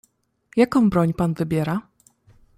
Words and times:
"Jaką 0.57 0.89
broń 0.89 1.13
pan 1.13 1.33
wybiera?" 1.33 1.81